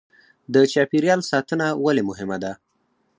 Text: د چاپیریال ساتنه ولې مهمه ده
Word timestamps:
د 0.53 0.55
چاپیریال 0.73 1.21
ساتنه 1.31 1.67
ولې 1.83 2.03
مهمه 2.09 2.37
ده 2.43 2.51